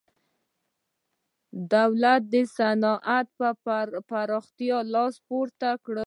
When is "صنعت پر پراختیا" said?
2.57-4.77